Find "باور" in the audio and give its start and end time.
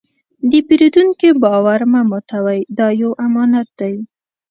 1.43-1.79